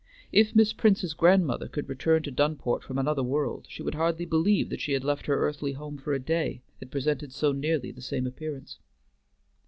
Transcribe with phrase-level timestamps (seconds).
[0.31, 4.71] If Miss Prince's grandmother could return to Dunport from another world, she would hardly believe
[4.71, 8.01] that she had left her earthly home for a day, it presented so nearly the
[8.01, 8.79] same appearance.